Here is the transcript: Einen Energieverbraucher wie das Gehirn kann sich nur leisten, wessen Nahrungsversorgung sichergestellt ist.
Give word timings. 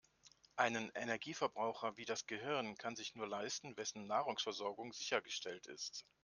Einen 0.55 0.89
Energieverbraucher 0.95 1.95
wie 1.95 2.05
das 2.05 2.25
Gehirn 2.25 2.75
kann 2.75 2.95
sich 2.95 3.13
nur 3.13 3.27
leisten, 3.27 3.77
wessen 3.77 4.07
Nahrungsversorgung 4.07 4.93
sichergestellt 4.93 5.67
ist. 5.67 6.07